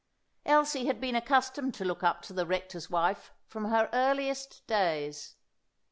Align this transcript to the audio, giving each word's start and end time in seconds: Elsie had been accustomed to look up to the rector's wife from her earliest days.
Elsie 0.47 0.87
had 0.87 0.99
been 0.99 1.15
accustomed 1.15 1.75
to 1.75 1.85
look 1.85 2.01
up 2.01 2.23
to 2.23 2.33
the 2.33 2.47
rector's 2.47 2.89
wife 2.89 3.31
from 3.45 3.65
her 3.65 3.87
earliest 3.93 4.65
days. 4.65 5.35